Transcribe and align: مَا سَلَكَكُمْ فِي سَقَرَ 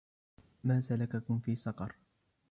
مَا 0.63 0.81
سَلَكَكُمْ 0.81 1.39
فِي 1.39 1.55
سَقَرَ 1.55 1.95